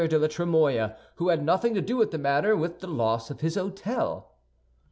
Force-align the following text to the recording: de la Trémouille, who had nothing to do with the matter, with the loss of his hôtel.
de 0.09 0.17
la 0.17 0.25
Trémouille, 0.27 0.95
who 1.17 1.29
had 1.29 1.43
nothing 1.45 1.75
to 1.75 1.79
do 1.81 1.95
with 1.95 2.09
the 2.09 2.17
matter, 2.17 2.55
with 2.57 2.79
the 2.79 2.87
loss 2.87 3.29
of 3.29 3.41
his 3.41 3.55
hôtel. 3.55 4.23